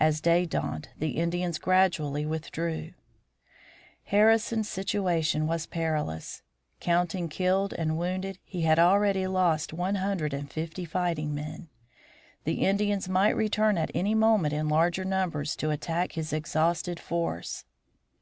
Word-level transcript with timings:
As 0.00 0.22
day 0.22 0.46
dawned 0.46 0.88
the 0.98 1.10
Indians 1.18 1.58
gradually 1.58 2.24
withdrew. 2.24 2.94
Harrison's 4.04 4.66
situation 4.66 5.46
was 5.46 5.66
perilous. 5.66 6.40
Counting 6.80 7.28
killed 7.28 7.74
and 7.74 7.98
wounded 7.98 8.38
he 8.46 8.62
had 8.62 8.78
already 8.78 9.26
lost 9.26 9.74
one 9.74 9.96
hundred 9.96 10.32
and 10.32 10.50
fifty 10.50 10.86
fighting 10.86 11.34
men. 11.34 11.68
The 12.44 12.64
Indians 12.64 13.10
might 13.10 13.36
return 13.36 13.76
at 13.76 13.90
any 13.94 14.14
moment 14.14 14.54
in 14.54 14.70
larger 14.70 15.04
numbers 15.04 15.54
to 15.56 15.68
attack 15.68 16.12
his 16.12 16.32
exhausted 16.32 16.98
force. 16.98 17.66